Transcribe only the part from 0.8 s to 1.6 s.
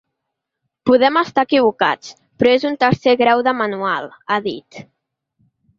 Podem estar